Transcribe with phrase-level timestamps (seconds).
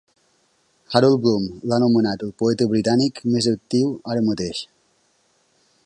[0.93, 4.65] Harold Bloom l'ha anomenat el poeta britànic més actiu ara mateix.